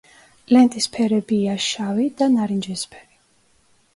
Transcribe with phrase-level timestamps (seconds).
[0.55, 3.15] ლენტის ფერებია შავი და ნარინჯისფერი.